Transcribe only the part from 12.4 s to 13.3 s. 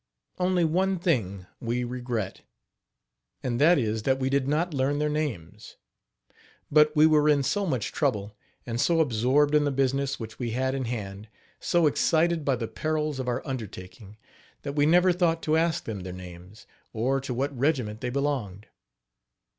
by the perils of